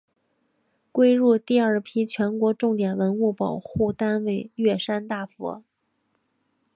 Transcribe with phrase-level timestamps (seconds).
[0.91, 5.63] 归入第二批全国重点文物保护单位乐山大佛。